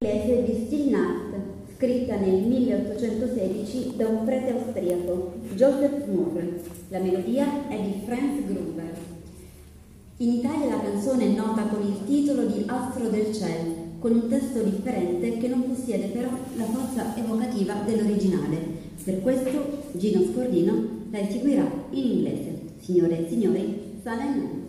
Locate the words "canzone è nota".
10.82-11.62